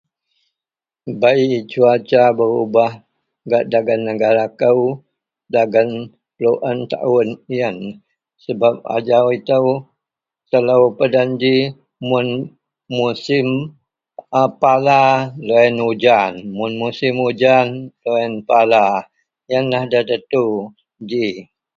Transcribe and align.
Bei 1.21 1.41
cuaca 1.69 2.23
berubah 2.37 2.91
gak 3.49 3.63
dagen 3.71 4.01
negara 4.09 4.45
kou 4.59 4.81
dagen 5.53 5.89
peluen 6.35 6.77
taon 6.91 7.29
iyen 7.55 7.77
sebab 8.43 8.75
ajau 8.95 9.25
ito 9.37 9.59
telo 10.49 10.77
peden 10.97 11.29
ji 11.41 11.55
mun 12.07 12.27
musim 12.97 13.47
a 14.41 14.43
pala 14.61 15.01
loyen 15.47 15.77
ujan 15.91 16.31
mun 16.57 16.71
musim 16.81 17.15
ujan 17.29 17.67
loyen 18.03 18.33
pala 18.49 18.83
iyenlah 19.47 19.83
da 19.91 19.99
tentu 20.09 20.45
ji. 21.09 21.27